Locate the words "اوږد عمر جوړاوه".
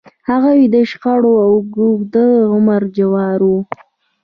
1.47-3.59